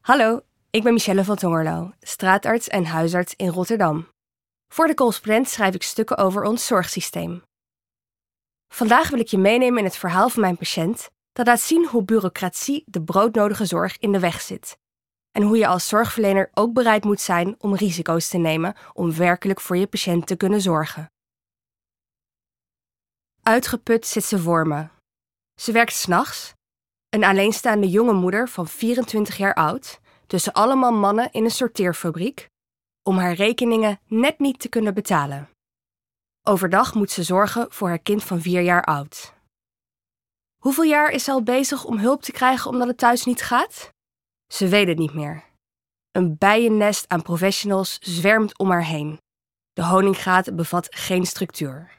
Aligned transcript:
Hallo, 0.00 0.40
ik 0.70 0.82
ben 0.82 0.92
Michelle 0.92 1.24
van 1.24 1.36
Tongerlo, 1.36 1.92
straatarts 2.00 2.68
en 2.68 2.84
huisarts 2.84 3.34
in 3.36 3.48
Rotterdam. 3.48 4.08
Voor 4.68 4.86
de 4.86 4.94
correspondent 4.94 5.48
schrijf 5.48 5.74
ik 5.74 5.82
stukken 5.82 6.16
over 6.16 6.42
ons 6.42 6.66
zorgsysteem. 6.66 7.42
Vandaag 8.72 9.08
wil 9.08 9.18
ik 9.18 9.26
je 9.26 9.38
meenemen 9.38 9.78
in 9.78 9.84
het 9.84 9.96
verhaal 9.96 10.28
van 10.28 10.40
mijn 10.40 10.56
patiënt 10.56 11.10
dat 11.32 11.46
laat 11.46 11.60
zien 11.60 11.86
hoe 11.86 12.04
bureaucratie 12.04 12.82
de 12.86 13.02
broodnodige 13.02 13.64
zorg 13.64 13.98
in 13.98 14.12
de 14.12 14.18
weg 14.18 14.40
zit. 14.40 14.78
En 15.30 15.42
hoe 15.42 15.56
je 15.56 15.66
als 15.66 15.88
zorgverlener 15.88 16.50
ook 16.54 16.72
bereid 16.72 17.04
moet 17.04 17.20
zijn 17.20 17.54
om 17.58 17.74
risico's 17.74 18.28
te 18.28 18.38
nemen 18.38 18.76
om 18.92 19.14
werkelijk 19.14 19.60
voor 19.60 19.76
je 19.76 19.86
patiënt 19.86 20.26
te 20.26 20.36
kunnen 20.36 20.60
zorgen. 20.60 21.10
Uitgeput 23.42 24.06
zit 24.06 24.24
ze 24.24 24.38
voor 24.38 24.66
me. 24.66 24.88
Ze 25.54 25.72
werkt 25.72 25.92
s'nachts, 25.92 26.54
een 27.10 27.24
alleenstaande 27.24 27.88
jonge 27.88 28.12
moeder 28.12 28.48
van 28.48 28.68
24 28.68 29.36
jaar 29.36 29.54
oud, 29.54 30.00
tussen 30.26 30.52
allemaal 30.52 30.92
mannen 30.92 31.32
in 31.32 31.44
een 31.44 31.50
sorteerfabriek, 31.50 32.48
om 33.02 33.16
haar 33.16 33.32
rekeningen 33.32 34.00
net 34.06 34.38
niet 34.38 34.58
te 34.60 34.68
kunnen 34.68 34.94
betalen. 34.94 35.48
Overdag 36.42 36.94
moet 36.94 37.10
ze 37.10 37.22
zorgen 37.22 37.72
voor 37.72 37.88
haar 37.88 37.98
kind 37.98 38.24
van 38.24 38.40
4 38.40 38.60
jaar 38.60 38.84
oud. 38.84 39.34
Hoeveel 40.62 40.84
jaar 40.84 41.10
is 41.10 41.24
ze 41.24 41.30
al 41.30 41.42
bezig 41.42 41.84
om 41.84 41.98
hulp 41.98 42.22
te 42.22 42.32
krijgen 42.32 42.70
omdat 42.70 42.88
het 42.88 42.98
thuis 42.98 43.24
niet 43.24 43.42
gaat? 43.42 43.88
Ze 44.52 44.68
weet 44.68 44.88
het 44.88 44.98
niet 44.98 45.14
meer. 45.14 45.44
Een 46.10 46.36
bijennest 46.38 47.08
aan 47.08 47.22
professionals 47.22 47.98
zwermt 48.00 48.58
om 48.58 48.70
haar 48.70 48.84
heen. 48.84 49.18
De 49.72 49.84
honinggraat 49.84 50.56
bevat 50.56 50.86
geen 50.94 51.26
structuur. 51.26 51.98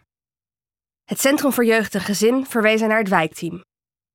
Het 1.04 1.20
Centrum 1.20 1.52
voor 1.52 1.66
Jeugd 1.66 1.96
en 1.96 2.02
Gezin 2.02 2.46
verwees 2.46 2.80
haar 2.80 2.90
naar 2.90 3.00
het 3.00 3.10
wijkteam. 3.10 3.64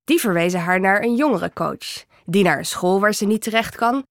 Die 0.07 0.21
verwezen 0.21 0.61
haar 0.61 0.81
naar 0.81 1.03
een 1.03 1.17
jongerencoach, 1.17 2.05
die 2.25 2.45
naar 2.45 2.59
een 2.59 2.67
school 2.67 3.01
waar 3.01 3.15
ze 3.15 3.27
niet 3.27 3.43
terecht 3.43 3.75
kan. 3.75 4.07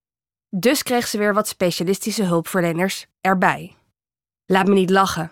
Dus 0.49 0.83
kreeg 0.83 1.07
ze 1.07 1.17
weer 1.17 1.33
wat 1.33 1.47
specialistische 1.47 2.23
hulpverleners 2.23 3.05
erbij. 3.21 3.75
Laat 4.45 4.67
me 4.67 4.73
niet 4.73 4.89
lachen. 4.89 5.31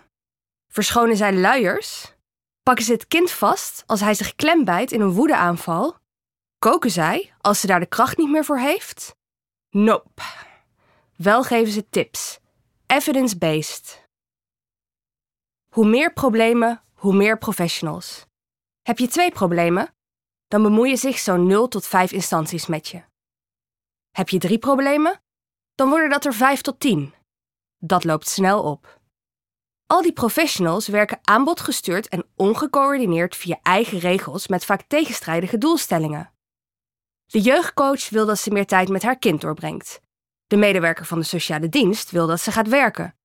Verschonen 0.68 1.16
zij 1.16 1.32
luiers? 1.32 2.14
Pakken 2.62 2.84
ze 2.84 2.92
het 2.92 3.06
kind 3.06 3.30
vast 3.30 3.82
als 3.86 4.00
hij 4.00 4.14
zich 4.14 4.34
klembijt 4.34 4.92
in 4.92 5.00
een 5.00 5.12
woedeaanval? 5.12 5.96
Koken 6.58 6.90
zij 6.90 7.34
als 7.40 7.60
ze 7.60 7.66
daar 7.66 7.80
de 7.80 7.86
kracht 7.86 8.16
niet 8.16 8.30
meer 8.30 8.44
voor 8.44 8.58
heeft? 8.58 9.16
Nope. 9.70 10.22
Wel 11.16 11.42
geven 11.42 11.72
ze 11.72 11.88
tips. 11.88 12.38
Evidence-based. 12.86 14.08
Hoe 15.68 15.86
meer 15.86 16.12
problemen, 16.12 16.82
hoe 16.94 17.14
meer 17.14 17.38
professionals. 17.38 18.26
Heb 18.82 18.98
je 18.98 19.08
twee 19.08 19.30
problemen? 19.30 19.93
Dan 20.54 20.62
bemoeien 20.62 20.98
zich 20.98 21.18
zo'n 21.18 21.46
0 21.46 21.68
tot 21.68 21.86
5 21.86 22.12
instanties 22.12 22.66
met 22.66 22.88
je. 22.88 23.02
Heb 24.10 24.28
je 24.28 24.38
drie 24.38 24.58
problemen? 24.58 25.22
Dan 25.74 25.88
worden 25.88 26.10
dat 26.10 26.24
er 26.24 26.34
5 26.34 26.60
tot 26.60 26.80
10. 26.80 27.14
Dat 27.78 28.04
loopt 28.04 28.28
snel 28.28 28.62
op. 28.62 29.00
Al 29.86 30.02
die 30.02 30.12
professionals 30.12 30.86
werken 30.86 31.18
aanbodgestuurd 31.22 32.08
en 32.08 32.26
ongecoördineerd 32.36 33.36
via 33.36 33.58
eigen 33.62 33.98
regels 33.98 34.48
met 34.48 34.64
vaak 34.64 34.82
tegenstrijdige 34.82 35.58
doelstellingen. 35.58 36.32
De 37.26 37.40
jeugdcoach 37.40 38.08
wil 38.08 38.26
dat 38.26 38.38
ze 38.38 38.50
meer 38.50 38.66
tijd 38.66 38.88
met 38.88 39.02
haar 39.02 39.18
kind 39.18 39.40
doorbrengt. 39.40 40.00
De 40.46 40.56
medewerker 40.56 41.04
van 41.04 41.18
de 41.18 41.24
sociale 41.24 41.68
dienst 41.68 42.10
wil 42.10 42.26
dat 42.26 42.40
ze 42.40 42.52
gaat 42.52 42.68
werken. 42.68 43.16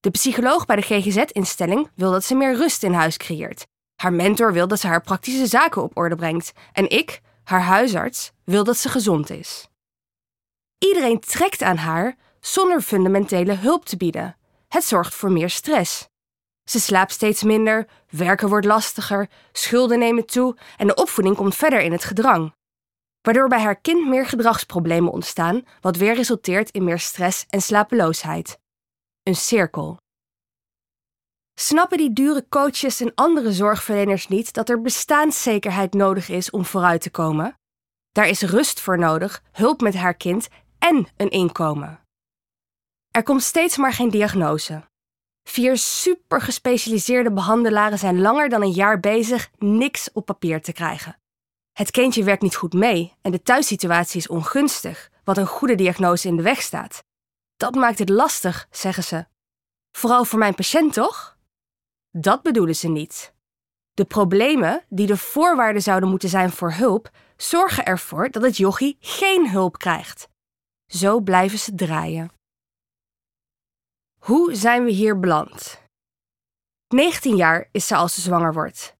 De 0.00 0.10
psycholoog 0.10 0.66
bij 0.66 0.76
de 0.76 0.82
GGZ-instelling 0.82 1.90
wil 1.94 2.10
dat 2.10 2.24
ze 2.24 2.34
meer 2.34 2.56
rust 2.56 2.82
in 2.82 2.92
huis 2.92 3.16
creëert. 3.16 3.66
Haar 3.96 4.12
mentor 4.12 4.52
wil 4.52 4.68
dat 4.68 4.80
ze 4.80 4.86
haar 4.86 5.02
praktische 5.02 5.46
zaken 5.46 5.82
op 5.82 5.96
orde 5.96 6.16
brengt. 6.16 6.52
En 6.72 6.90
ik, 6.90 7.20
haar 7.44 7.62
huisarts, 7.62 8.32
wil 8.44 8.64
dat 8.64 8.76
ze 8.76 8.88
gezond 8.88 9.30
is. 9.30 9.68
Iedereen 10.78 11.20
trekt 11.20 11.62
aan 11.62 11.76
haar 11.76 12.16
zonder 12.40 12.80
fundamentele 12.80 13.54
hulp 13.54 13.84
te 13.84 13.96
bieden. 13.96 14.36
Het 14.68 14.84
zorgt 14.84 15.14
voor 15.14 15.32
meer 15.32 15.50
stress. 15.50 16.08
Ze 16.64 16.80
slaapt 16.80 17.12
steeds 17.12 17.42
minder, 17.42 17.86
werken 18.08 18.48
wordt 18.48 18.66
lastiger, 18.66 19.28
schulden 19.52 19.98
nemen 19.98 20.26
toe 20.26 20.56
en 20.76 20.86
de 20.86 20.94
opvoeding 20.94 21.36
komt 21.36 21.54
verder 21.54 21.80
in 21.80 21.92
het 21.92 22.04
gedrang. 22.04 22.54
Waardoor 23.20 23.48
bij 23.48 23.60
haar 23.60 23.80
kind 23.80 24.08
meer 24.08 24.26
gedragsproblemen 24.26 25.12
ontstaan, 25.12 25.66
wat 25.80 25.96
weer 25.96 26.14
resulteert 26.14 26.70
in 26.70 26.84
meer 26.84 26.98
stress 26.98 27.44
en 27.48 27.62
slapeloosheid. 27.62 28.58
Een 29.22 29.36
cirkel. 29.36 29.98
Snappen 31.60 31.98
die 31.98 32.12
dure 32.12 32.46
coaches 32.48 33.00
en 33.00 33.12
andere 33.14 33.52
zorgverleners 33.52 34.28
niet 34.28 34.52
dat 34.52 34.68
er 34.68 34.80
bestaanszekerheid 34.80 35.92
nodig 35.92 36.28
is 36.28 36.50
om 36.50 36.64
vooruit 36.64 37.00
te 37.00 37.10
komen? 37.10 37.58
Daar 38.12 38.28
is 38.28 38.42
rust 38.42 38.80
voor 38.80 38.98
nodig, 38.98 39.42
hulp 39.52 39.80
met 39.80 39.94
haar 39.94 40.14
kind 40.14 40.48
en 40.78 41.06
een 41.16 41.30
inkomen. 41.30 42.00
Er 43.10 43.22
komt 43.22 43.42
steeds 43.42 43.76
maar 43.76 43.92
geen 43.92 44.10
diagnose. 44.10 44.82
Vier 45.48 45.76
super 45.76 46.40
gespecialiseerde 46.40 47.32
behandelaren 47.32 47.98
zijn 47.98 48.20
langer 48.20 48.48
dan 48.48 48.62
een 48.62 48.72
jaar 48.72 49.00
bezig 49.00 49.50
niks 49.58 50.12
op 50.12 50.26
papier 50.26 50.62
te 50.62 50.72
krijgen. 50.72 51.18
Het 51.72 51.90
kindje 51.90 52.24
werkt 52.24 52.42
niet 52.42 52.56
goed 52.56 52.72
mee 52.72 53.14
en 53.22 53.30
de 53.30 53.42
thuissituatie 53.42 54.20
is 54.20 54.28
ongunstig, 54.28 55.10
wat 55.24 55.36
een 55.36 55.46
goede 55.46 55.74
diagnose 55.74 56.28
in 56.28 56.36
de 56.36 56.42
weg 56.42 56.62
staat. 56.62 57.04
Dat 57.56 57.74
maakt 57.74 57.98
het 57.98 58.08
lastig, 58.08 58.66
zeggen 58.70 59.04
ze. 59.04 59.26
Vooral 59.92 60.24
voor 60.24 60.38
mijn 60.38 60.54
patiënt, 60.54 60.92
toch? 60.92 61.35
Dat 62.18 62.42
bedoelen 62.42 62.76
ze 62.76 62.88
niet. 62.88 63.34
De 63.94 64.04
problemen, 64.04 64.84
die 64.88 65.06
de 65.06 65.16
voorwaarden 65.16 65.82
zouden 65.82 66.08
moeten 66.08 66.28
zijn 66.28 66.50
voor 66.50 66.72
hulp, 66.72 67.10
zorgen 67.36 67.84
ervoor 67.84 68.30
dat 68.30 68.42
het 68.42 68.56
jochie 68.56 68.96
geen 69.00 69.50
hulp 69.50 69.78
krijgt. 69.78 70.28
Zo 70.86 71.20
blijven 71.20 71.58
ze 71.58 71.74
draaien. 71.74 72.30
Hoe 74.18 74.54
zijn 74.54 74.84
we 74.84 74.90
hier 74.90 75.20
beland? 75.20 75.82
19 76.88 77.36
jaar 77.36 77.68
is 77.72 77.86
ze 77.86 77.96
als 77.96 78.14
ze 78.14 78.20
zwanger 78.20 78.52
wordt. 78.52 78.96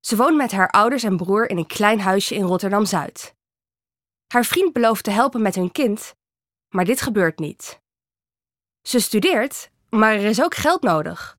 Ze 0.00 0.16
woont 0.16 0.36
met 0.36 0.52
haar 0.52 0.70
ouders 0.70 1.02
en 1.02 1.16
broer 1.16 1.50
in 1.50 1.56
een 1.56 1.66
klein 1.66 2.00
huisje 2.00 2.34
in 2.34 2.44
Rotterdam 2.44 2.84
Zuid. 2.84 3.34
Haar 4.26 4.44
vriend 4.44 4.72
belooft 4.72 5.04
te 5.04 5.10
helpen 5.10 5.42
met 5.42 5.54
hun 5.54 5.72
kind, 5.72 6.14
maar 6.68 6.84
dit 6.84 7.00
gebeurt 7.00 7.38
niet. 7.38 7.80
Ze 8.82 9.00
studeert, 9.00 9.70
maar 9.90 10.14
er 10.14 10.24
is 10.24 10.42
ook 10.42 10.54
geld 10.54 10.82
nodig. 10.82 11.37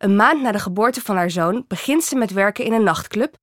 Een 0.00 0.16
maand 0.16 0.40
na 0.40 0.52
de 0.52 0.58
geboorte 0.58 1.00
van 1.00 1.16
haar 1.16 1.30
zoon 1.30 1.64
begint 1.68 2.04
ze 2.04 2.16
met 2.16 2.30
werken 2.30 2.64
in 2.64 2.72
een 2.72 2.82
nachtclub 2.82 3.36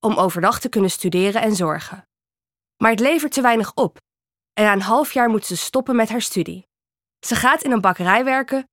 om 0.00 0.16
overdag 0.16 0.60
te 0.60 0.68
kunnen 0.68 0.90
studeren 0.90 1.42
en 1.42 1.56
zorgen. 1.56 2.08
Maar 2.76 2.90
het 2.90 3.00
levert 3.00 3.32
te 3.32 3.40
weinig 3.40 3.74
op 3.74 3.98
en 4.52 4.64
na 4.64 4.72
een 4.72 4.80
half 4.80 5.12
jaar 5.12 5.28
moet 5.28 5.46
ze 5.46 5.56
stoppen 5.56 5.96
met 5.96 6.08
haar 6.08 6.20
studie. 6.20 6.66
Ze 7.26 7.34
gaat 7.34 7.62
in 7.62 7.70
een 7.70 7.80
bakkerij 7.80 8.24
werken 8.24 8.68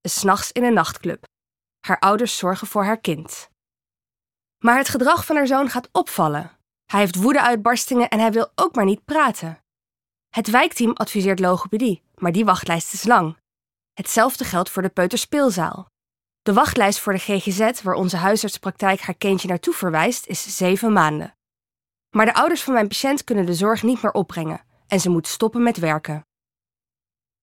en 0.00 0.10
s'nachts 0.10 0.52
in 0.52 0.64
een 0.64 0.72
nachtclub. 0.72 1.24
Haar 1.86 1.98
ouders 1.98 2.36
zorgen 2.36 2.66
voor 2.66 2.84
haar 2.84 3.00
kind. 3.00 3.48
Maar 4.64 4.76
het 4.76 4.88
gedrag 4.88 5.26
van 5.26 5.36
haar 5.36 5.46
zoon 5.46 5.68
gaat 5.68 5.88
opvallen. 5.92 6.58
Hij 6.86 7.00
heeft 7.00 7.16
woedeuitbarstingen 7.16 8.08
en 8.08 8.18
hij 8.18 8.32
wil 8.32 8.52
ook 8.54 8.74
maar 8.74 8.84
niet 8.84 9.04
praten. 9.04 9.58
Het 10.28 10.50
wijkteam 10.50 10.92
adviseert 10.92 11.40
logopedie, 11.40 12.02
maar 12.14 12.32
die 12.32 12.44
wachtlijst 12.44 12.92
is 12.92 13.04
lang. 13.04 13.36
Hetzelfde 13.92 14.44
geldt 14.44 14.70
voor 14.70 14.82
de 14.82 14.88
peuterspeelzaal. 14.88 15.88
De 16.42 16.52
wachtlijst 16.52 17.00
voor 17.00 17.12
de 17.12 17.18
GGZ, 17.18 17.82
waar 17.82 17.94
onze 17.94 18.16
huisartspraktijk 18.16 19.00
haar 19.00 19.14
kindje 19.14 19.48
naartoe 19.48 19.74
verwijst, 19.74 20.26
is 20.26 20.56
zeven 20.56 20.92
maanden. 20.92 21.36
Maar 22.10 22.26
de 22.26 22.34
ouders 22.34 22.62
van 22.62 22.74
mijn 22.74 22.88
patiënt 22.88 23.24
kunnen 23.24 23.46
de 23.46 23.54
zorg 23.54 23.82
niet 23.82 24.02
meer 24.02 24.12
opbrengen 24.12 24.64
en 24.86 25.00
ze 25.00 25.08
moet 25.08 25.26
stoppen 25.26 25.62
met 25.62 25.76
werken. 25.76 26.26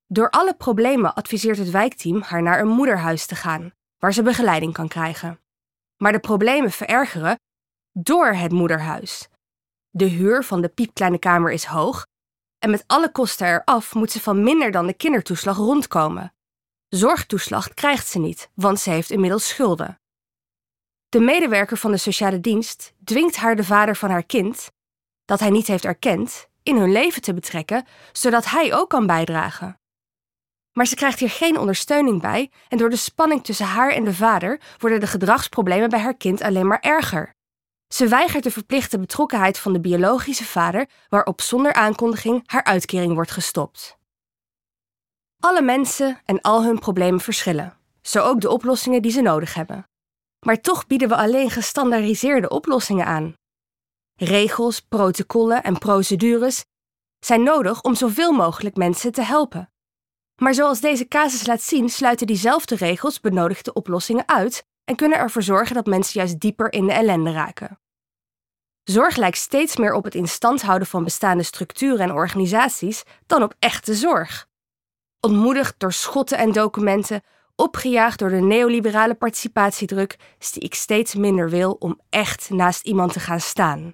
Door 0.08 0.30
alle 0.30 0.56
problemen 0.56 1.14
adviseert 1.14 1.58
het 1.58 1.70
wijkteam 1.70 2.22
haar 2.22 2.42
naar 2.42 2.60
een 2.60 2.68
moederhuis 2.68 3.26
te 3.26 3.36
gaan, 3.36 3.72
waar 3.98 4.14
ze 4.14 4.24
begeleiding 4.24 4.74
kan 4.74 4.88
krijgen. 4.88 5.40
Maar 5.98 6.12
de 6.12 6.20
problemen 6.20 6.72
verergeren 6.72 7.40
door 7.92 8.28
het 8.28 8.52
moederhuis. 8.52 9.28
De 9.90 10.06
huur 10.06 10.44
van 10.44 10.62
de 10.62 10.70
piepkleine 10.70 11.20
kamer 11.20 11.52
is 11.52 11.66
hoog 11.66 12.06
en 12.60 12.70
met 12.70 12.84
alle 12.88 13.12
kosten 13.12 13.48
eraf 13.48 13.94
moet 13.94 14.12
ze 14.12 14.22
van 14.22 14.44
minder 14.44 14.72
dan 14.72 14.88
de 14.88 14.94
kindertoeslag 14.94 15.58
rondkomen. 15.58 16.35
Zorgtoeslag 16.96 17.74
krijgt 17.74 18.08
ze 18.08 18.20
niet, 18.20 18.50
want 18.54 18.80
ze 18.80 18.90
heeft 18.90 19.10
inmiddels 19.10 19.48
schulden. 19.48 20.00
De 21.10 21.20
medewerker 21.20 21.78
van 21.78 21.92
de 21.92 21.98
sociale 21.98 22.40
dienst 22.40 22.94
dwingt 23.04 23.36
haar 23.36 23.56
de 23.56 23.64
vader 23.64 23.96
van 23.96 24.10
haar 24.10 24.24
kind, 24.24 24.72
dat 25.26 25.40
hij 25.40 25.50
niet 25.50 25.68
heeft 25.68 25.86
erkend, 25.86 26.48
in 26.64 26.78
hun 26.78 26.92
leven 26.92 27.22
te 27.22 27.34
betrekken, 27.34 27.86
zodat 28.12 28.46
hij 28.46 28.74
ook 28.74 28.90
kan 28.90 29.06
bijdragen. 29.06 29.80
Maar 30.72 30.86
ze 30.86 30.96
krijgt 30.96 31.20
hier 31.20 31.30
geen 31.30 31.58
ondersteuning 31.58 32.22
bij 32.22 32.52
en 32.68 32.78
door 32.78 32.90
de 32.90 32.96
spanning 32.96 33.44
tussen 33.44 33.66
haar 33.66 33.92
en 33.92 34.04
de 34.04 34.14
vader 34.14 34.60
worden 34.78 35.00
de 35.00 35.08
gedragsproblemen 35.08 35.90
bij 35.90 36.00
haar 36.00 36.18
kind 36.18 36.42
alleen 36.42 36.68
maar 36.68 36.80
erger. 36.80 37.34
Ze 37.88 38.08
weigert 38.08 38.44
de 38.44 38.52
verplichte 38.52 39.00
betrokkenheid 39.00 39.60
van 39.60 39.74
de 39.74 39.80
biologische 39.80 40.46
vader, 40.46 40.90
waarop 41.10 41.42
zonder 41.42 41.74
aankondiging 41.74 42.44
haar 42.46 42.64
uitkering 42.64 43.14
wordt 43.14 43.32
gestopt. 43.32 43.98
Alle 45.46 45.62
mensen 45.62 46.22
en 46.26 46.42
al 46.42 46.64
hun 46.64 46.80
problemen 46.80 47.20
verschillen, 47.20 47.78
zo 48.02 48.20
ook 48.20 48.42
de 48.42 48.50
oplossingen 48.50 49.02
die 49.02 49.12
ze 49.12 49.22
nodig 49.22 49.54
hebben. 49.54 49.88
Maar 50.46 50.62
toch 50.62 50.88
bieden 50.88 51.08
we 51.08 51.16
alleen 51.16 51.50
gestandaardiseerde 51.50 52.50
oplossingen 52.50 53.06
aan. 53.06 53.34
Regels, 54.16 54.80
protocollen 54.80 55.64
en 55.64 55.78
procedures 55.78 56.66
zijn 57.20 57.44
nodig 57.44 57.82
om 57.82 57.96
zoveel 57.96 58.32
mogelijk 58.32 58.76
mensen 58.76 59.12
te 59.12 59.22
helpen. 59.22 59.72
Maar 60.42 60.54
zoals 60.54 60.82
deze 60.82 61.08
casus 61.08 61.48
laat 61.48 61.62
zien, 61.62 61.90
sluiten 61.90 62.28
diezelfde 62.28 62.76
regels 62.76 63.20
benodigde 63.20 63.74
oplossingen 63.74 64.28
uit 64.28 64.66
en 64.84 64.96
kunnen 64.96 65.18
ervoor 65.18 65.44
zorgen 65.44 65.76
dat 65.76 65.86
mensen 65.86 66.20
juist 66.20 66.40
dieper 66.40 66.74
in 66.74 66.86
de 66.86 66.94
ellende 66.94 67.32
raken. 67.32 67.80
Zorg 68.84 69.16
lijkt 69.16 69.38
steeds 69.38 69.78
meer 69.78 69.94
op 69.94 70.04
het 70.04 70.16
in 70.16 70.28
stand 70.28 70.62
houden 70.62 70.88
van 70.88 71.04
bestaande 71.04 71.44
structuren 71.44 72.00
en 72.00 72.12
organisaties 72.12 73.04
dan 73.26 73.44
op 73.44 73.56
echte 73.60 73.94
zorg. 73.94 74.48
Ontmoedigd 75.26 75.76
door 75.78 75.94
schotten 75.94 76.38
en 76.38 76.52
documenten, 76.52 77.24
opgejaagd 77.56 78.20
door 78.20 78.30
de 78.30 78.42
neoliberale 78.42 79.16
participatiedruk, 79.16 80.36
zie 80.40 80.62
ik 80.62 80.74
steeds 80.76 81.16
minder 81.16 81.50
wil 81.50 81.72
om 81.72 82.00
echt 82.10 82.50
naast 82.50 82.86
iemand 82.86 83.14
te 83.14 83.20
gaan 83.20 83.40
staan. 83.40 83.94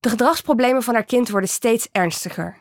De 0.00 0.08
gedragsproblemen 0.08 0.82
van 0.82 0.94
haar 0.94 1.04
kind 1.04 1.28
worden 1.28 1.48
steeds 1.48 1.88
ernstiger. 1.92 2.60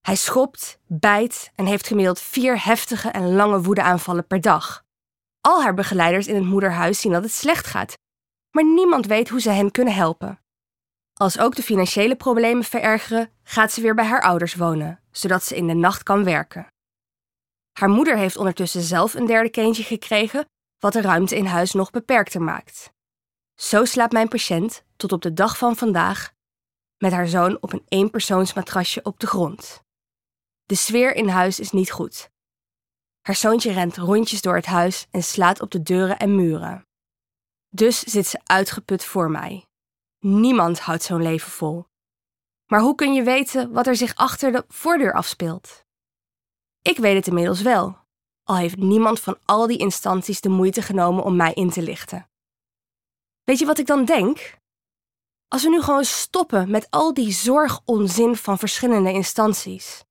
Hij 0.00 0.16
schopt, 0.16 0.78
bijt 0.86 1.52
en 1.54 1.66
heeft 1.66 1.86
gemiddeld 1.86 2.20
vier 2.20 2.64
heftige 2.64 3.08
en 3.08 3.34
lange 3.34 3.62
woedeaanvallen 3.62 4.26
per 4.26 4.40
dag. 4.40 4.84
Al 5.40 5.62
haar 5.62 5.74
begeleiders 5.74 6.26
in 6.26 6.34
het 6.34 6.44
moederhuis 6.44 7.00
zien 7.00 7.12
dat 7.12 7.22
het 7.22 7.32
slecht 7.32 7.66
gaat, 7.66 7.94
maar 8.50 8.64
niemand 8.64 9.06
weet 9.06 9.28
hoe 9.28 9.40
ze 9.40 9.50
hen 9.50 9.70
kunnen 9.70 9.94
helpen. 9.94 10.41
Als 11.14 11.38
ook 11.38 11.54
de 11.54 11.62
financiële 11.62 12.16
problemen 12.16 12.64
verergeren, 12.64 13.32
gaat 13.42 13.72
ze 13.72 13.80
weer 13.80 13.94
bij 13.94 14.04
haar 14.04 14.22
ouders 14.22 14.54
wonen, 14.54 15.00
zodat 15.10 15.44
ze 15.44 15.56
in 15.56 15.66
de 15.66 15.74
nacht 15.74 16.02
kan 16.02 16.24
werken. 16.24 16.66
Haar 17.78 17.88
moeder 17.88 18.16
heeft 18.16 18.36
ondertussen 18.36 18.82
zelf 18.82 19.14
een 19.14 19.26
derde 19.26 19.50
kindje 19.50 19.82
gekregen, 19.82 20.46
wat 20.78 20.92
de 20.92 21.00
ruimte 21.00 21.36
in 21.36 21.46
huis 21.46 21.72
nog 21.72 21.90
beperkter 21.90 22.42
maakt. 22.42 22.92
Zo 23.54 23.84
slaapt 23.84 24.12
mijn 24.12 24.28
patiënt 24.28 24.84
tot 24.96 25.12
op 25.12 25.22
de 25.22 25.32
dag 25.32 25.58
van 25.58 25.76
vandaag 25.76 26.32
met 27.02 27.12
haar 27.12 27.28
zoon 27.28 27.58
op 27.60 27.72
een 27.72 27.84
eenpersoonsmatrasje 27.88 29.02
op 29.02 29.20
de 29.20 29.26
grond. 29.26 29.82
De 30.64 30.74
sfeer 30.74 31.14
in 31.14 31.28
huis 31.28 31.60
is 31.60 31.70
niet 31.70 31.90
goed. 31.90 32.30
Haar 33.20 33.36
zoontje 33.36 33.72
rent 33.72 33.96
rondjes 33.96 34.42
door 34.42 34.54
het 34.54 34.66
huis 34.66 35.06
en 35.10 35.22
slaat 35.22 35.60
op 35.60 35.70
de 35.70 35.82
deuren 35.82 36.18
en 36.18 36.34
muren. 36.34 36.86
Dus 37.68 37.98
zit 37.98 38.26
ze 38.26 38.40
uitgeput 38.44 39.04
voor 39.04 39.30
mij. 39.30 39.66
Niemand 40.24 40.78
houdt 40.78 41.02
zo'n 41.02 41.22
leven 41.22 41.50
vol. 41.50 41.84
Maar 42.66 42.80
hoe 42.80 42.94
kun 42.94 43.14
je 43.14 43.22
weten 43.22 43.72
wat 43.72 43.86
er 43.86 43.96
zich 43.96 44.14
achter 44.14 44.52
de 44.52 44.64
voordeur 44.68 45.12
afspeelt? 45.12 45.84
Ik 46.82 46.98
weet 46.98 47.14
het 47.14 47.26
inmiddels 47.26 47.62
wel, 47.62 47.98
al 48.44 48.56
heeft 48.56 48.76
niemand 48.76 49.20
van 49.20 49.38
al 49.44 49.66
die 49.66 49.78
instanties 49.78 50.40
de 50.40 50.48
moeite 50.48 50.82
genomen 50.82 51.24
om 51.24 51.36
mij 51.36 51.52
in 51.52 51.70
te 51.70 51.82
lichten. 51.82 52.28
Weet 53.44 53.58
je 53.58 53.66
wat 53.66 53.78
ik 53.78 53.86
dan 53.86 54.04
denk? 54.04 54.58
Als 55.48 55.62
we 55.62 55.68
nu 55.68 55.82
gewoon 55.82 56.04
stoppen 56.04 56.70
met 56.70 56.90
al 56.90 57.14
die 57.14 57.32
zorgonzin 57.32 58.36
van 58.36 58.58
verschillende 58.58 59.12
instanties. 59.12 60.04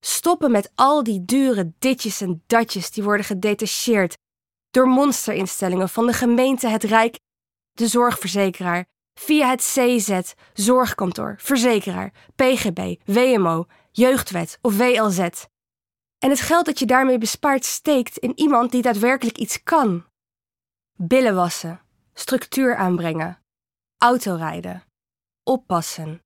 Stoppen 0.00 0.50
met 0.50 0.72
al 0.74 1.02
die 1.02 1.24
dure 1.24 1.72
ditjes 1.78 2.20
en 2.20 2.42
datjes 2.46 2.90
die 2.90 3.02
worden 3.02 3.26
gedetacheerd 3.26 4.16
door 4.70 4.86
monsterinstellingen 4.86 5.88
van 5.88 6.06
de 6.06 6.12
gemeente, 6.12 6.68
het 6.68 6.82
Rijk, 6.82 7.18
de 7.72 7.86
zorgverzekeraar, 7.86 8.90
via 9.14 9.48
het 9.48 9.60
CZ, 9.60 10.32
zorgkantoor, 10.52 11.34
verzekeraar, 11.38 12.12
PGB, 12.34 12.94
WMO, 13.04 13.66
jeugdwet 13.90 14.58
of 14.60 14.76
WLZ. 14.76 15.18
En 16.18 16.30
het 16.30 16.40
geld 16.40 16.66
dat 16.66 16.78
je 16.78 16.86
daarmee 16.86 17.18
bespaart 17.18 17.64
steekt 17.64 18.16
in 18.16 18.32
iemand 18.34 18.70
die 18.70 18.82
daadwerkelijk 18.82 19.38
iets 19.38 19.62
kan. 19.62 20.06
Billen 20.96 21.34
wassen, 21.34 21.80
structuur 22.14 22.76
aanbrengen, 22.76 23.42
autorijden, 23.98 24.84
oppassen, 25.42 26.22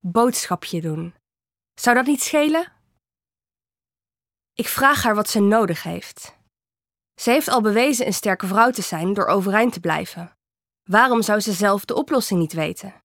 boodschapje 0.00 0.80
doen. 0.80 1.14
Zou 1.80 1.96
dat 1.96 2.06
niet 2.06 2.22
schelen? 2.22 2.72
Ik 4.52 4.68
vraag 4.68 5.02
haar 5.02 5.14
wat 5.14 5.28
ze 5.28 5.40
nodig 5.40 5.82
heeft. 5.82 6.36
Ze 7.20 7.30
heeft 7.30 7.48
al 7.48 7.60
bewezen 7.60 8.06
een 8.06 8.14
sterke 8.14 8.46
vrouw 8.46 8.70
te 8.70 8.82
zijn 8.82 9.14
door 9.14 9.26
overeind 9.26 9.72
te 9.72 9.80
blijven. 9.80 10.36
Waarom 10.90 11.22
zou 11.22 11.40
ze 11.40 11.52
zelf 11.52 11.84
de 11.84 11.94
oplossing 11.94 12.40
niet 12.40 12.52
weten? 12.52 13.02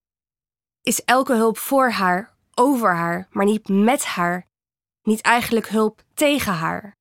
Is 0.81 1.03
elke 1.03 1.33
hulp 1.33 1.57
voor 1.57 1.89
haar, 1.89 2.33
over 2.53 2.95
haar, 2.95 3.27
maar 3.31 3.45
niet 3.45 3.67
met 3.67 4.05
haar, 4.05 4.47
niet 5.01 5.21
eigenlijk 5.21 5.67
hulp 5.67 6.01
tegen 6.13 6.53
haar? 6.53 6.95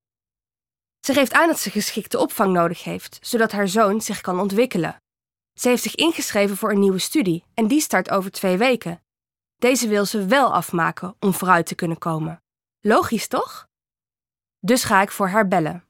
Ze 1.01 1.13
geeft 1.13 1.33
aan 1.33 1.49
dat 1.49 1.59
ze 1.59 1.71
geschikte 1.71 2.19
opvang 2.19 2.53
nodig 2.53 2.85
heeft, 2.85 3.19
zodat 3.21 3.53
haar 3.53 3.69
zoon 3.69 4.01
zich 4.01 4.21
kan 4.21 4.41
ontwikkelen. 4.41 4.97
Ze 5.59 5.69
heeft 5.69 5.83
zich 5.83 5.95
ingeschreven 5.95 6.57
voor 6.57 6.71
een 6.71 6.81
nieuwe 6.81 6.99
studie 6.99 7.45
en 7.55 7.67
die 7.67 7.81
start 7.81 8.11
over 8.11 8.31
twee 8.31 8.57
weken. 8.57 9.03
Deze 9.57 9.89
wil 9.89 10.05
ze 10.05 10.27
wel 10.27 10.55
afmaken 10.55 11.17
om 11.21 11.35
vooruit 11.35 11.67
te 11.67 11.75
kunnen 11.75 11.99
komen. 11.99 12.43
Logisch 12.81 13.29
toch? 13.29 13.67
Dus 14.59 14.85
ga 14.85 15.03
ik 15.03 15.11
voor 15.11 15.29
haar 15.29 15.49
bellen. 15.49 15.85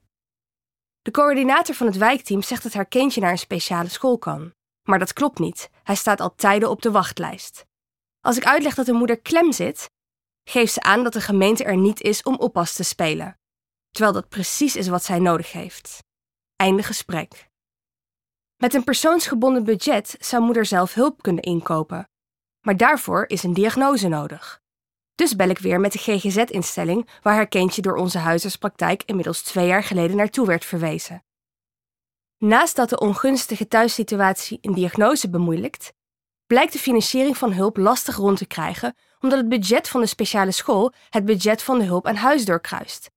De 1.03 1.11
coördinator 1.11 1.75
van 1.75 1.87
het 1.87 1.97
wijkteam 1.97 2.43
zegt 2.43 2.63
dat 2.63 2.73
haar 2.73 2.87
kindje 2.87 3.21
naar 3.21 3.31
een 3.31 3.39
speciale 3.39 3.89
school 3.89 4.19
kan. 4.19 4.53
Maar 4.89 4.99
dat 4.99 5.13
klopt 5.13 5.39
niet. 5.39 5.71
Hij 5.83 5.95
staat 5.95 6.21
al 6.21 6.35
tijden 6.35 6.71
op 6.71 6.83
de 6.83 6.91
wachtlijst. 6.91 7.67
Als 8.21 8.37
ik 8.37 8.45
uitleg 8.45 8.75
dat 8.75 8.87
de 8.87 8.93
moeder 8.93 9.21
klem 9.21 9.53
zit, 9.53 9.91
geeft 10.45 10.73
ze 10.73 10.83
aan 10.83 11.03
dat 11.03 11.13
de 11.13 11.21
gemeente 11.21 11.65
er 11.65 11.77
niet 11.77 12.01
is 12.01 12.23
om 12.23 12.35
oppas 12.35 12.75
te 12.75 12.83
spelen. 12.83 13.39
Terwijl 13.91 14.15
dat 14.15 14.29
precies 14.29 14.77
is 14.77 14.89
wat 14.89 15.05
zij 15.05 15.19
nodig 15.19 15.53
heeft. 15.53 15.99
Einde 16.57 16.83
gesprek. 16.83 17.49
Met 18.57 18.75
een 18.75 18.85
persoonsgebonden 18.85 19.65
budget 19.65 20.17
zou 20.19 20.43
moeder 20.43 20.67
zelf 20.67 20.95
hulp 20.95 21.23
kunnen 21.23 21.43
inkopen. 21.43 22.09
Maar 22.61 22.77
daarvoor 22.77 23.25
is 23.27 23.43
een 23.43 23.55
diagnose 23.55 24.09
nodig. 24.09 24.61
Dus 25.15 25.37
bel 25.37 25.49
ik 25.49 25.59
weer 25.59 25.81
met 25.81 25.93
de 25.93 25.99
GGZ-instelling 25.99 27.09
waar 27.23 27.35
haar 27.35 27.49
kindje 27.49 27.83
door 27.83 27.97
onze 27.97 28.19
huisartspraktijk 28.19 29.03
inmiddels 29.03 29.43
twee 29.43 29.67
jaar 29.67 29.83
geleden 29.83 30.17
naartoe 30.17 30.47
werd 30.47 30.65
verwezen. 30.65 31.23
Naast 32.39 32.77
dat 32.77 32.89
de 32.89 32.99
ongunstige 32.99 33.69
thuissituatie 33.69 34.59
een 34.63 34.75
diagnose 34.75 35.31
bemoeilijkt, 35.31 35.93
blijkt 36.47 36.73
de 36.73 36.79
financiering 36.79 37.37
van 37.37 37.53
hulp 37.53 37.77
lastig 37.77 38.17
rond 38.17 38.39
te 38.39 38.47
krijgen 38.47 38.97
omdat 39.21 39.39
het 39.39 39.49
budget 39.49 39.89
van 39.89 40.01
de 40.01 40.07
speciale 40.07 40.53
school 40.53 40.93
het 41.11 41.25
budget 41.25 41.63
van 41.63 41.79
de 41.79 41.85
hulp 41.85 42.07
aan 42.07 42.15
huis 42.15 42.45
doorkruist. 42.45 43.11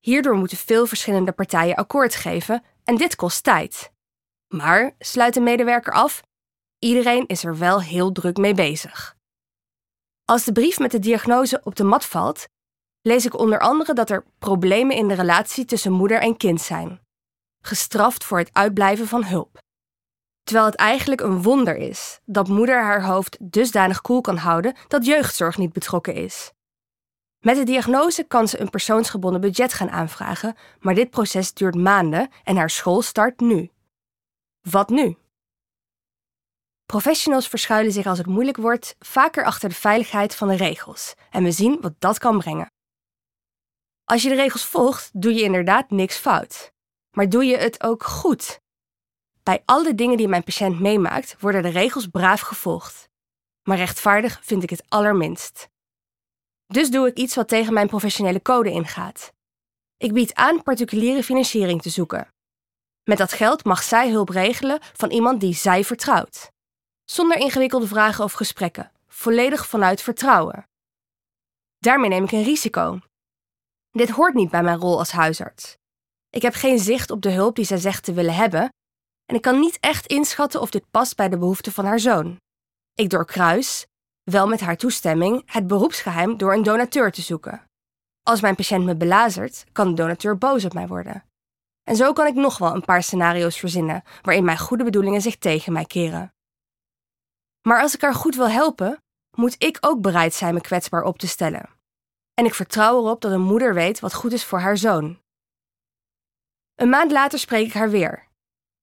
Hierdoor 0.00 0.34
moeten 0.34 0.56
veel 0.56 0.86
verschillende 0.86 1.32
partijen 1.32 1.74
akkoord 1.74 2.14
geven 2.14 2.64
en 2.84 2.96
dit 2.96 3.16
kost 3.16 3.44
tijd. 3.44 3.92
Maar, 4.48 4.94
sluit 4.98 5.34
de 5.34 5.40
medewerker 5.40 5.92
af, 5.92 6.22
iedereen 6.78 7.26
is 7.26 7.44
er 7.44 7.58
wel 7.58 7.82
heel 7.82 8.12
druk 8.12 8.36
mee 8.36 8.54
bezig. 8.54 9.16
Als 10.24 10.44
de 10.44 10.52
brief 10.52 10.78
met 10.78 10.90
de 10.90 10.98
diagnose 10.98 11.60
op 11.64 11.76
de 11.76 11.84
mat 11.84 12.04
valt, 12.04 12.46
lees 13.02 13.26
ik 13.26 13.38
onder 13.38 13.58
andere 13.58 13.92
dat 13.94 14.10
er 14.10 14.24
problemen 14.38 14.96
in 14.96 15.08
de 15.08 15.14
relatie 15.14 15.64
tussen 15.64 15.92
moeder 15.92 16.20
en 16.20 16.36
kind 16.36 16.60
zijn. 16.60 17.05
Gestraft 17.66 18.24
voor 18.24 18.38
het 18.38 18.50
uitblijven 18.52 19.06
van 19.06 19.24
hulp. 19.24 19.58
Terwijl 20.42 20.66
het 20.66 20.74
eigenlijk 20.74 21.20
een 21.20 21.42
wonder 21.42 21.76
is 21.76 22.20
dat 22.24 22.48
moeder 22.48 22.82
haar 22.82 23.04
hoofd 23.04 23.36
dusdanig 23.40 24.00
koel 24.00 24.20
kan 24.20 24.36
houden 24.36 24.76
dat 24.88 25.06
jeugdzorg 25.06 25.58
niet 25.58 25.72
betrokken 25.72 26.14
is. 26.14 26.52
Met 27.38 27.56
de 27.56 27.64
diagnose 27.64 28.24
kan 28.24 28.48
ze 28.48 28.60
een 28.60 28.70
persoonsgebonden 28.70 29.40
budget 29.40 29.72
gaan 29.72 29.90
aanvragen, 29.90 30.56
maar 30.80 30.94
dit 30.94 31.10
proces 31.10 31.52
duurt 31.52 31.74
maanden 31.74 32.28
en 32.44 32.56
haar 32.56 32.70
school 32.70 33.02
start 33.02 33.40
nu. 33.40 33.70
Wat 34.60 34.88
nu? 34.88 35.16
Professionals 36.84 37.48
verschuilen 37.48 37.92
zich 37.92 38.06
als 38.06 38.18
het 38.18 38.26
moeilijk 38.26 38.56
wordt 38.56 38.96
vaker 38.98 39.44
achter 39.44 39.68
de 39.68 39.74
veiligheid 39.74 40.34
van 40.34 40.48
de 40.48 40.56
regels 40.56 41.14
en 41.30 41.42
we 41.42 41.50
zien 41.50 41.80
wat 41.80 41.94
dat 41.98 42.18
kan 42.18 42.38
brengen. 42.38 42.70
Als 44.04 44.22
je 44.22 44.28
de 44.28 44.34
regels 44.34 44.64
volgt, 44.64 45.10
doe 45.12 45.34
je 45.34 45.42
inderdaad 45.42 45.90
niks 45.90 46.16
fout. 46.16 46.74
Maar 47.16 47.28
doe 47.28 47.44
je 47.44 47.56
het 47.56 47.82
ook 47.82 48.04
goed? 48.04 48.60
Bij 49.42 49.62
alle 49.64 49.94
dingen 49.94 50.16
die 50.16 50.28
mijn 50.28 50.44
patiënt 50.44 50.80
meemaakt, 50.80 51.36
worden 51.40 51.62
de 51.62 51.68
regels 51.68 52.06
braaf 52.06 52.40
gevolgd. 52.40 53.08
Maar 53.62 53.76
rechtvaardig 53.76 54.40
vind 54.42 54.62
ik 54.62 54.70
het 54.70 54.84
allerminst. 54.88 55.68
Dus 56.66 56.90
doe 56.90 57.06
ik 57.06 57.16
iets 57.16 57.34
wat 57.34 57.48
tegen 57.48 57.72
mijn 57.72 57.86
professionele 57.86 58.42
code 58.42 58.70
ingaat. 58.70 59.32
Ik 59.96 60.12
bied 60.12 60.34
aan 60.34 60.62
particuliere 60.62 61.22
financiering 61.22 61.82
te 61.82 61.90
zoeken. 61.90 62.28
Met 63.04 63.18
dat 63.18 63.32
geld 63.32 63.64
mag 63.64 63.82
zij 63.82 64.10
hulp 64.10 64.28
regelen 64.28 64.78
van 64.82 65.10
iemand 65.10 65.40
die 65.40 65.54
zij 65.54 65.84
vertrouwt. 65.84 66.50
Zonder 67.04 67.36
ingewikkelde 67.36 67.86
vragen 67.86 68.24
of 68.24 68.32
gesprekken, 68.32 68.92
volledig 69.06 69.66
vanuit 69.66 70.02
vertrouwen. 70.02 70.68
Daarmee 71.78 72.08
neem 72.08 72.24
ik 72.24 72.32
een 72.32 72.42
risico. 72.42 72.98
Dit 73.90 74.10
hoort 74.10 74.34
niet 74.34 74.50
bij 74.50 74.62
mijn 74.62 74.78
rol 74.78 74.98
als 74.98 75.10
huisarts. 75.10 75.76
Ik 76.36 76.42
heb 76.42 76.54
geen 76.54 76.78
zicht 76.78 77.10
op 77.10 77.22
de 77.22 77.30
hulp 77.30 77.56
die 77.56 77.64
zij 77.64 77.78
zegt 77.78 78.04
te 78.04 78.12
willen 78.12 78.34
hebben 78.34 78.68
en 79.26 79.34
ik 79.34 79.42
kan 79.42 79.60
niet 79.60 79.78
echt 79.80 80.06
inschatten 80.06 80.60
of 80.60 80.70
dit 80.70 80.90
past 80.90 81.16
bij 81.16 81.28
de 81.28 81.38
behoeften 81.38 81.72
van 81.72 81.84
haar 81.84 82.00
zoon. 82.00 82.36
Ik 82.94 83.10
doorkruis, 83.10 83.86
wel 84.22 84.46
met 84.46 84.60
haar 84.60 84.76
toestemming, 84.76 85.42
het 85.46 85.66
beroepsgeheim 85.66 86.36
door 86.36 86.52
een 86.52 86.62
donateur 86.62 87.12
te 87.12 87.22
zoeken. 87.22 87.62
Als 88.22 88.40
mijn 88.40 88.54
patiënt 88.54 88.84
me 88.84 88.96
belazert, 88.96 89.64
kan 89.72 89.88
de 89.88 89.94
donateur 89.94 90.38
boos 90.38 90.64
op 90.64 90.72
mij 90.72 90.86
worden. 90.86 91.24
En 91.82 91.96
zo 91.96 92.12
kan 92.12 92.26
ik 92.26 92.34
nog 92.34 92.58
wel 92.58 92.74
een 92.74 92.84
paar 92.84 93.02
scenario's 93.02 93.58
verzinnen 93.58 94.02
waarin 94.22 94.44
mijn 94.44 94.58
goede 94.58 94.84
bedoelingen 94.84 95.22
zich 95.22 95.36
tegen 95.36 95.72
mij 95.72 95.84
keren. 95.84 96.34
Maar 97.68 97.80
als 97.80 97.94
ik 97.94 98.00
haar 98.00 98.14
goed 98.14 98.36
wil 98.36 98.48
helpen, 98.48 99.02
moet 99.36 99.54
ik 99.58 99.78
ook 99.80 100.00
bereid 100.00 100.34
zijn 100.34 100.54
me 100.54 100.60
kwetsbaar 100.60 101.02
op 101.02 101.18
te 101.18 101.28
stellen. 101.28 101.68
En 102.34 102.44
ik 102.44 102.54
vertrouw 102.54 102.98
erop 102.98 103.20
dat 103.20 103.32
een 103.32 103.40
moeder 103.40 103.74
weet 103.74 104.00
wat 104.00 104.14
goed 104.14 104.32
is 104.32 104.44
voor 104.44 104.58
haar 104.58 104.76
zoon. 104.76 105.24
Een 106.76 106.88
maand 106.88 107.12
later 107.12 107.38
spreek 107.38 107.66
ik 107.66 107.72
haar 107.72 107.90
weer. 107.90 108.26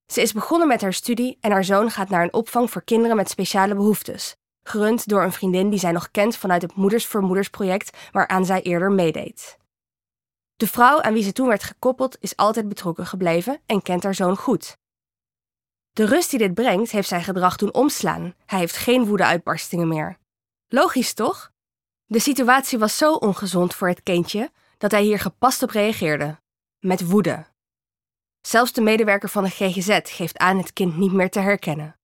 Ze 0.06 0.22
is 0.22 0.34
begonnen 0.34 0.68
met 0.68 0.82
haar 0.82 0.94
studie 0.94 1.38
en 1.42 1.52
haar 1.52 1.64
zoon 1.64 1.92
gaat 1.92 2.10
naar 2.10 2.24
een 2.24 2.34
opvang 2.34 2.72
voor 2.72 2.84
kinderen 2.84 3.16
met 3.16 3.30
speciale 3.30 3.76
behoeftes, 3.76 4.36
gerund 4.64 5.08
door 5.08 5.24
een 5.24 5.32
vriendin 5.32 5.70
die 5.70 5.80
zij 5.80 5.92
nog 5.92 6.12
kent 6.12 6.38
vanuit 6.38 6.62
het 6.62 6.76
Moeders 6.76 7.06
voor 7.06 7.22
Moeders 7.22 7.50
project 7.50 7.98
waaraan 8.12 8.46
zij 8.46 8.62
eerder 8.62 8.92
meedeed. 8.92 9.58
De 10.56 10.68
vrouw 10.68 11.02
aan 11.02 11.14
wie 11.14 11.24
ze 11.24 11.32
toen 11.32 11.48
werd 11.48 11.64
gekoppeld 11.64 12.18
is 12.20 12.36
altijd 12.36 12.68
betrokken 12.68 13.06
gebleven 13.06 13.62
en 13.66 13.82
kent 13.82 14.04
haar 14.04 14.16
zoon 14.16 14.38
goed. 14.38 14.78
De 15.92 16.06
rust 16.06 16.30
die 16.30 16.40
dit 16.40 16.54
brengt, 16.54 16.92
heeft 16.92 17.08
zijn 17.08 17.24
gedrag 17.24 17.56
doen 17.56 17.74
omslaan. 17.74 18.34
Hij 18.46 18.60
heeft 18.60 18.78
geen 18.78 19.06
woede-uitbarstingen 19.06 19.88
meer. 19.88 20.18
Logisch 20.68 21.14
toch? 21.14 21.52
De 22.06 22.20
situatie 22.20 22.80
was 22.80 22.98
zo 22.98 23.14
ongezond 23.14 23.76
voor 23.76 23.88
het 23.88 24.04
kindje 24.04 24.52
dat 24.78 24.92
hij 24.92 25.04
hier 25.04 25.20
gepast 25.20 25.64
op 25.64 25.70
reageerde. 25.70 26.40
Met 26.80 27.08
woede. 27.10 27.52
Zelfs 28.48 28.74
de 28.74 28.82
medewerker 28.82 29.30
van 29.30 29.44
de 29.44 29.50
GGZ 29.50 30.00
geeft 30.04 30.38
aan 30.38 30.58
het 30.58 30.74
kind 30.74 30.98
niet 30.98 31.12
meer 31.12 31.30
te 31.30 31.40
herkennen. 31.40 31.98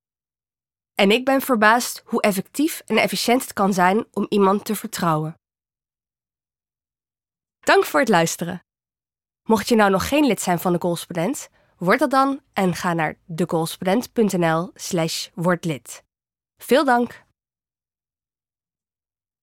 En 0.94 1.12
ik 1.12 1.26
ben 1.26 1.42
verbaasd 1.42 2.02
hoe 2.06 2.22
effectief 2.22 2.82
en 2.86 2.98
efficiënt 2.98 3.42
het 3.42 3.54
kan 3.54 3.74
zijn 3.74 4.06
om 4.12 4.26
iemand 4.30 4.66
te 4.66 4.76
vertrouwen. 4.76 5.34
Dank 7.60 7.86
voor 7.86 8.00
het 8.00 8.10
luisteren. 8.10 8.64
Mocht 9.44 9.68
je 9.68 9.76
nou 9.76 9.92
nog 9.92 10.08
geen 10.08 10.26
lid 10.26 10.42
zijn 10.42 10.60
van 10.60 10.72
de 10.72 10.78
correspondent, 10.78 11.50
word 11.78 12.00
dat 12.00 12.10
dan 12.10 12.42
en 12.54 12.76
ga 12.76 12.94
naar 12.94 13.16
decorrespondent.nl/slash 13.26 15.28
wordlid. 15.34 16.04
Veel 16.58 16.86
dank! 16.86 17.28